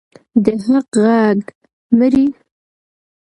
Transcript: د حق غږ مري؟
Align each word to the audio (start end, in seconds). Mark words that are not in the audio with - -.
د 0.43 0.45
حق 0.63 0.89
غږ 1.03 1.41
مري؟ 1.97 2.25